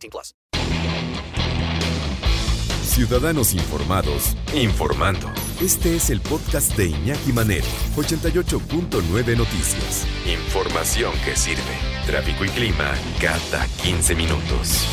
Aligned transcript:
18 0.00 0.10
plus. 0.10 0.34
Ciudadanos 2.82 3.54
informados, 3.54 4.36
informando. 4.52 5.28
Este 5.62 5.94
es 5.94 6.10
el 6.10 6.20
podcast 6.20 6.76
de 6.76 6.88
Iñaki 6.88 7.32
Manero, 7.32 7.64
88.9 7.94 9.36
Noticias. 9.36 10.06
Información 10.26 11.12
que 11.24 11.36
sirve. 11.36 11.62
Tráfico 12.04 12.44
y 12.44 12.48
clima 12.48 12.92
cada 13.20 13.66
15 13.84 14.14
minutos. 14.16 14.86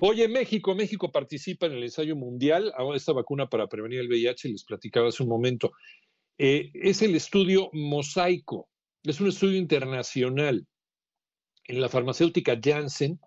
Oye, 0.00 0.26
México, 0.28 0.74
México 0.74 1.12
participa 1.12 1.66
en 1.66 1.72
el 1.72 1.82
ensayo 1.82 2.16
mundial, 2.16 2.72
ahora 2.76 2.96
esta 2.96 3.12
vacuna 3.12 3.48
para 3.48 3.66
prevenir 3.66 4.00
el 4.00 4.08
VIH, 4.08 4.48
les 4.48 4.64
platicaba 4.64 5.08
hace 5.08 5.22
un 5.22 5.28
momento. 5.28 5.72
Eh, 6.38 6.70
es 6.74 7.02
el 7.02 7.14
estudio 7.14 7.70
Mosaico, 7.72 8.68
es 9.04 9.20
un 9.20 9.28
estudio 9.28 9.58
internacional. 9.58 10.66
En 11.68 11.80
la 11.80 11.88
farmacéutica 11.88 12.58
Janssen 12.62 13.20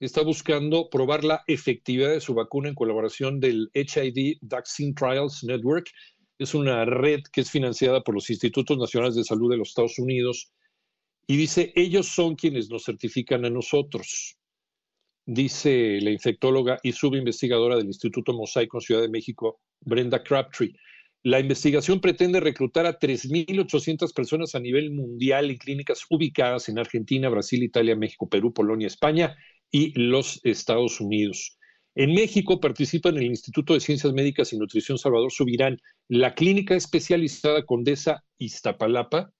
está 0.00 0.22
buscando 0.22 0.88
probar 0.90 1.24
la 1.24 1.42
efectividad 1.46 2.10
de 2.10 2.20
su 2.20 2.34
vacuna 2.34 2.68
en 2.68 2.74
colaboración 2.74 3.38
del 3.40 3.70
HIV 3.74 4.38
Vaccine 4.40 4.94
Trials 4.94 5.44
Network. 5.44 5.90
Es 6.38 6.54
una 6.54 6.84
red 6.84 7.20
que 7.32 7.42
es 7.42 7.50
financiada 7.50 8.02
por 8.02 8.14
los 8.14 8.30
Institutos 8.30 8.76
Nacionales 8.78 9.14
de 9.14 9.24
Salud 9.24 9.50
de 9.50 9.58
los 9.58 9.68
Estados 9.68 9.98
Unidos. 9.98 10.52
Y 11.26 11.36
dice, 11.36 11.72
ellos 11.76 12.08
son 12.08 12.34
quienes 12.34 12.68
nos 12.68 12.84
certifican 12.84 13.44
a 13.44 13.50
nosotros 13.50 14.36
dice 15.26 16.00
la 16.00 16.10
infectóloga 16.10 16.78
y 16.82 16.92
subinvestigadora 16.92 17.76
del 17.76 17.86
Instituto 17.86 18.32
Mosaico 18.32 18.78
en 18.78 18.82
Ciudad 18.82 19.00
de 19.02 19.08
México, 19.08 19.60
Brenda 19.80 20.22
Crabtree. 20.22 20.74
La 21.24 21.38
investigación 21.38 22.00
pretende 22.00 22.40
reclutar 22.40 22.84
a 22.84 22.98
3.800 22.98 24.12
personas 24.12 24.56
a 24.56 24.60
nivel 24.60 24.90
mundial 24.90 25.50
en 25.50 25.56
clínicas 25.56 26.04
ubicadas 26.10 26.68
en 26.68 26.80
Argentina, 26.80 27.28
Brasil, 27.28 27.62
Italia, 27.62 27.94
México, 27.94 28.28
Perú, 28.28 28.52
Polonia, 28.52 28.88
España 28.88 29.36
y 29.70 29.92
los 29.98 30.40
Estados 30.42 31.00
Unidos. 31.00 31.58
En 31.94 32.12
México 32.12 32.58
participan 32.58 33.18
el 33.18 33.24
Instituto 33.24 33.74
de 33.74 33.80
Ciencias 33.80 34.12
Médicas 34.12 34.52
y 34.52 34.58
Nutrición 34.58 34.98
Salvador 34.98 35.30
Subirán, 35.30 35.78
la 36.08 36.34
Clínica 36.34 36.74
Especializada 36.74 37.64
Condesa 37.66 38.24
Iztapalapa, 38.38 39.30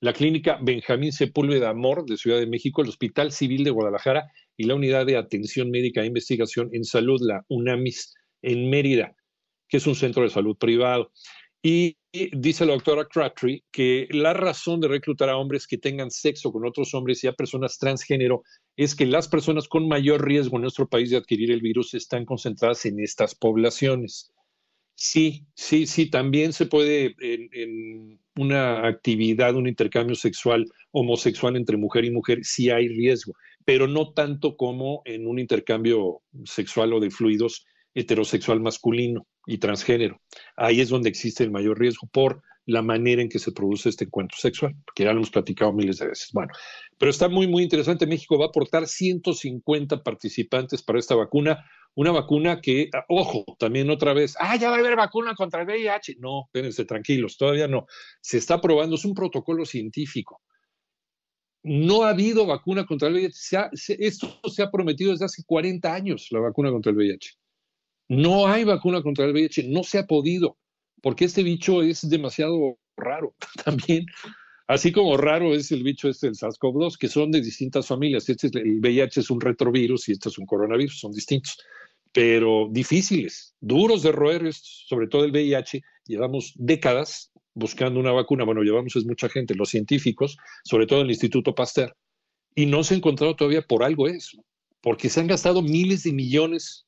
la 0.00 0.12
Clínica 0.12 0.58
Benjamín 0.60 1.12
Sepúlveda 1.12 1.70
Amor 1.70 2.04
de 2.04 2.18
Ciudad 2.18 2.38
de 2.38 2.46
México, 2.46 2.82
el 2.82 2.88
Hospital 2.88 3.32
Civil 3.32 3.64
de 3.64 3.70
Guadalajara 3.70 4.30
y 4.58 4.64
la 4.64 4.74
Unidad 4.74 5.06
de 5.06 5.16
Atención 5.16 5.70
Médica 5.70 6.02
e 6.02 6.06
Investigación 6.06 6.68
en 6.72 6.84
Salud, 6.84 7.20
la 7.22 7.44
UNAMIS, 7.48 8.14
en 8.42 8.68
Mérida, 8.68 9.14
que 9.70 9.78
es 9.78 9.86
un 9.86 9.94
centro 9.94 10.24
de 10.24 10.30
salud 10.30 10.56
privado. 10.56 11.10
Y 11.62 11.98
dice 12.32 12.64
la 12.64 12.72
doctora 12.72 13.06
Crabtree 13.06 13.62
que 13.70 14.08
la 14.10 14.32
razón 14.32 14.80
de 14.80 14.88
reclutar 14.88 15.28
a 15.28 15.36
hombres 15.36 15.66
que 15.66 15.78
tengan 15.78 16.10
sexo 16.10 16.52
con 16.52 16.66
otros 16.66 16.94
hombres 16.94 17.22
y 17.22 17.28
a 17.28 17.34
personas 17.34 17.78
transgénero 17.78 18.42
es 18.76 18.94
que 18.94 19.06
las 19.06 19.28
personas 19.28 19.68
con 19.68 19.86
mayor 19.86 20.26
riesgo 20.26 20.56
en 20.56 20.62
nuestro 20.62 20.88
país 20.88 21.10
de 21.10 21.18
adquirir 21.18 21.50
el 21.50 21.60
virus 21.60 21.94
están 21.94 22.24
concentradas 22.24 22.86
en 22.86 22.98
estas 23.00 23.34
poblaciones. 23.34 24.32
Sí, 24.94 25.46
sí, 25.54 25.86
sí, 25.86 26.10
también 26.10 26.52
se 26.52 26.66
puede 26.66 27.14
en, 27.20 27.48
en, 27.52 28.20
una 28.36 28.86
actividad, 28.86 29.54
un 29.54 29.66
intercambio 29.66 30.14
sexual 30.14 30.66
homosexual 30.92 31.56
entre 31.56 31.76
mujer 31.76 32.04
y 32.04 32.10
mujer, 32.10 32.40
sí 32.42 32.70
hay 32.70 32.88
riesgo, 32.88 33.34
pero 33.64 33.86
no 33.86 34.12
tanto 34.12 34.56
como 34.56 35.02
en 35.04 35.26
un 35.26 35.38
intercambio 35.38 36.22
sexual 36.44 36.92
o 36.92 37.00
de 37.00 37.10
fluidos 37.10 37.66
heterosexual 37.94 38.60
masculino 38.60 39.26
y 39.46 39.58
transgénero. 39.58 40.20
Ahí 40.56 40.80
es 40.80 40.88
donde 40.88 41.08
existe 41.08 41.44
el 41.44 41.50
mayor 41.50 41.78
riesgo 41.78 42.08
por 42.12 42.42
la 42.66 42.82
manera 42.82 43.22
en 43.22 43.28
que 43.28 43.38
se 43.38 43.52
produce 43.52 43.88
este 43.88 44.04
encuentro 44.04 44.38
sexual, 44.38 44.74
que 44.94 45.04
ya 45.04 45.12
lo 45.12 45.18
hemos 45.18 45.30
platicado 45.30 45.72
miles 45.72 45.98
de 45.98 46.08
veces. 46.08 46.30
Bueno, 46.32 46.52
pero 46.98 47.10
está 47.10 47.28
muy, 47.28 47.48
muy 47.48 47.62
interesante. 47.62 48.06
México 48.06 48.38
va 48.38 48.46
a 48.46 48.48
aportar 48.48 48.86
150 48.86 50.02
participantes 50.02 50.82
para 50.82 50.98
esta 50.98 51.14
vacuna 51.14 51.64
una 51.94 52.12
vacuna 52.12 52.60
que, 52.60 52.88
ah, 52.94 53.04
ojo, 53.08 53.44
también 53.58 53.90
otra 53.90 54.12
vez, 54.12 54.36
ah, 54.38 54.56
ya 54.56 54.70
va 54.70 54.76
a 54.76 54.78
haber 54.78 54.96
vacuna 54.96 55.34
contra 55.34 55.62
el 55.62 55.66
VIH. 55.66 56.16
No, 56.18 56.44
espérense 56.46 56.84
tranquilos, 56.84 57.36
todavía 57.36 57.68
no. 57.68 57.86
Se 58.20 58.38
está 58.38 58.60
probando, 58.60 58.96
es 58.96 59.04
un 59.04 59.14
protocolo 59.14 59.64
científico. 59.64 60.40
No 61.62 62.04
ha 62.04 62.10
habido 62.10 62.46
vacuna 62.46 62.86
contra 62.86 63.08
el 63.08 63.14
VIH. 63.14 63.70
esto 63.98 64.40
se 64.48 64.62
ha 64.62 64.70
prometido 64.70 65.10
desde 65.12 65.26
hace 65.26 65.42
40 65.44 65.92
años, 65.92 66.28
la 66.30 66.40
vacuna 66.40 66.70
contra 66.70 66.90
el 66.90 66.96
VIH. 66.96 67.39
No 68.10 68.48
hay 68.48 68.64
vacuna 68.64 69.02
contra 69.02 69.24
el 69.24 69.32
VIH, 69.32 69.68
no 69.68 69.84
se 69.84 69.98
ha 69.98 70.06
podido, 70.06 70.58
porque 71.00 71.26
este 71.26 71.44
bicho 71.44 71.80
es 71.80 72.08
demasiado 72.10 72.76
raro 72.96 73.36
también. 73.64 74.04
Así 74.66 74.90
como 74.90 75.16
raro 75.16 75.54
es 75.54 75.70
el 75.70 75.84
bicho 75.84 76.08
este 76.08 76.26
del 76.26 76.34
SARS-CoV-2, 76.34 76.98
que 76.98 77.06
son 77.06 77.30
de 77.30 77.40
distintas 77.40 77.86
familias. 77.86 78.28
Este 78.28 78.48
es, 78.48 78.54
el 78.56 78.80
VIH 78.80 79.20
es 79.20 79.30
un 79.30 79.40
retrovirus 79.40 80.08
y 80.08 80.12
este 80.12 80.28
es 80.28 80.38
un 80.38 80.46
coronavirus, 80.46 80.98
son 80.98 81.12
distintos 81.12 81.56
pero 82.12 82.68
difíciles, 82.68 83.54
duros 83.60 84.02
de 84.02 84.10
roer, 84.10 84.52
sobre 84.52 85.06
todo 85.06 85.24
el 85.24 85.30
VIH. 85.30 85.80
Llevamos 86.06 86.52
décadas 86.56 87.30
buscando 87.54 88.00
una 88.00 88.10
vacuna, 88.10 88.42
bueno, 88.42 88.62
llevamos 88.62 88.96
es 88.96 89.06
mucha 89.06 89.28
gente, 89.28 89.54
los 89.54 89.68
científicos, 89.68 90.36
sobre 90.64 90.88
todo 90.88 91.02
el 91.02 91.10
Instituto 91.10 91.54
Pasteur, 91.54 91.94
y 92.56 92.66
no 92.66 92.82
se 92.82 92.94
ha 92.94 92.96
encontrado 92.96 93.36
todavía 93.36 93.62
por 93.62 93.84
algo 93.84 94.08
eso, 94.08 94.44
porque 94.80 95.08
se 95.08 95.20
han 95.20 95.28
gastado 95.28 95.62
miles 95.62 96.02
de 96.02 96.12
millones 96.12 96.86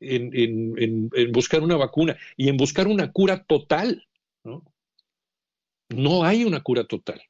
en, 0.00 1.10
buscar 1.32 1.62
una 1.62 1.76
vacuna 1.76 2.16
y 2.36 2.48
en 2.48 2.56
buscar 2.56 2.88
una 2.88 3.12
cura 3.12 3.44
total. 3.44 4.06
¿no? 4.44 4.62
no 5.88 6.24
hay 6.24 6.44
una 6.44 6.60
cura 6.62 6.84
total. 6.84 7.22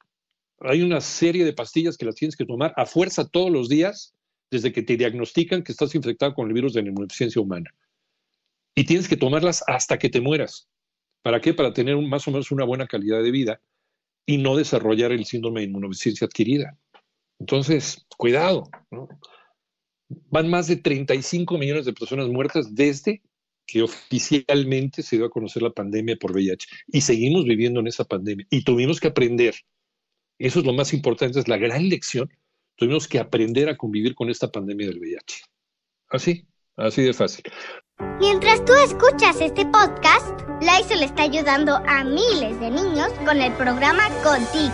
Hay 0.59 0.81
una 0.81 1.01
serie 1.01 1.45
de 1.45 1.53
pastillas 1.53 1.97
que 1.97 2.05
las 2.05 2.15
tienes 2.15 2.35
que 2.35 2.45
tomar 2.45 2.73
a 2.75 2.85
fuerza 2.85 3.27
todos 3.27 3.51
los 3.51 3.69
días 3.69 4.15
desde 4.49 4.71
que 4.71 4.81
te 4.81 4.97
diagnostican 4.97 5.63
que 5.63 5.71
estás 5.71 5.93
infectado 5.93 6.33
con 6.33 6.47
el 6.47 6.53
virus 6.53 6.73
de 6.73 6.81
la 6.81 6.89
inmunodeficiencia 6.89 7.41
humana. 7.41 7.73
Y 8.75 8.85
tienes 8.85 9.07
que 9.07 9.17
tomarlas 9.17 9.63
hasta 9.67 9.99
que 9.99 10.09
te 10.09 10.21
mueras. 10.21 10.67
¿Para 11.21 11.41
qué? 11.41 11.53
Para 11.53 11.73
tener 11.73 11.97
más 11.97 12.27
o 12.27 12.31
menos 12.31 12.51
una 12.51 12.63
buena 12.63 12.87
calidad 12.87 13.21
de 13.21 13.31
vida 13.31 13.61
y 14.25 14.37
no 14.37 14.55
desarrollar 14.55 15.11
el 15.11 15.25
síndrome 15.25 15.61
de 15.61 15.67
inmunodeficiencia 15.67 16.25
adquirida. 16.25 16.77
Entonces, 17.39 18.05
cuidado. 18.17 18.69
Van 20.29 20.49
más 20.49 20.67
de 20.67 20.77
35 20.77 21.57
millones 21.57 21.85
de 21.85 21.93
personas 21.93 22.27
muertas 22.27 22.73
desde 22.73 23.21
que 23.65 23.83
oficialmente 23.83 25.03
se 25.03 25.17
dio 25.17 25.25
a 25.25 25.29
conocer 25.29 25.61
la 25.61 25.71
pandemia 25.71 26.15
por 26.15 26.31
VIH. 26.31 26.67
Y 26.87 27.01
seguimos 27.01 27.43
viviendo 27.43 27.81
en 27.81 27.87
esa 27.87 28.05
pandemia. 28.05 28.45
Y 28.49 28.63
tuvimos 28.63 28.99
que 28.99 29.09
aprender. 29.09 29.55
Eso 30.39 30.59
es 30.59 30.65
lo 30.65 30.73
más 30.73 30.93
importante, 30.93 31.39
es 31.39 31.47
la 31.47 31.57
gran 31.57 31.89
lección 31.89 32.29
tuvimos 32.77 33.07
que 33.07 33.19
aprender 33.19 33.67
a 33.67 33.75
convivir 33.75 34.15
con 34.15 34.29
esta 34.29 34.49
pandemia 34.49 34.87
del 34.87 34.99
VIH. 34.99 35.43
Así, 36.09 36.47
así 36.77 37.01
de 37.01 37.13
fácil. 37.13 37.43
Mientras 38.19 38.63
tú 38.63 38.73
escuchas 38.73 39.41
este 39.41 39.65
podcast, 39.65 40.39
Lysol 40.61 41.03
está 41.03 41.23
ayudando 41.23 41.75
a 41.87 42.03
miles 42.03 42.59
de 42.59 42.71
niños 42.71 43.09
con 43.25 43.41
el 43.41 43.51
programa 43.53 44.07
Contigo, 44.23 44.73